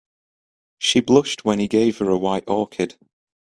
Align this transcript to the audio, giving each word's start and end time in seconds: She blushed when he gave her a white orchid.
She 0.79 0.99
blushed 0.99 1.45
when 1.45 1.59
he 1.59 1.67
gave 1.67 1.99
her 1.99 2.09
a 2.09 2.17
white 2.17 2.45
orchid. 2.49 2.95